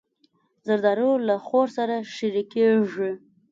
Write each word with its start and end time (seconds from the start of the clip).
زردالو 0.67 1.11
له 1.27 1.35
خور 1.45 1.67
سره 1.77 1.95
شریکېږي. 2.15 3.11